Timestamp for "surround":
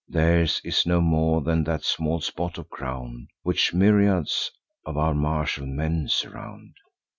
6.09-6.73